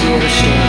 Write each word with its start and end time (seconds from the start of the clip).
she 0.00 0.06
understood. 0.06 0.59